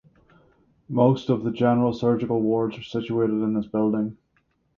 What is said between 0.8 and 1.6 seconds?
Most of the